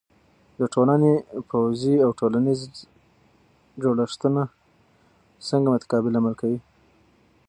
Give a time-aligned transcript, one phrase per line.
[0.59, 1.13] د ټولنې
[1.49, 2.67] پوځی او ټولنیزې
[3.81, 4.41] جوړښتونه
[5.47, 6.59] څنګه متقابل عمل کوي؟